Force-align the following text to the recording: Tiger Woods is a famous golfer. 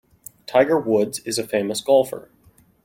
Tiger 0.47 0.79
Woods 0.79 1.19
is 1.25 1.37
a 1.37 1.45
famous 1.45 1.79
golfer. 1.79 2.31